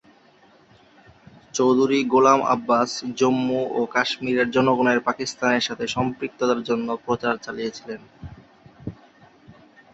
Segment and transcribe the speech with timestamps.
[1.53, 8.01] চৌধুরী গোলাম আব্বাস জম্মু ও কাশ্মীরের জনগণের পাকিস্তানের সাথে সম্পৃক্ততার জন্য প্রচার চালিয়েছিলেন।